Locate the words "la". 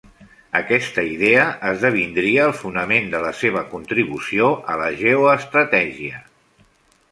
3.27-3.31, 4.85-4.91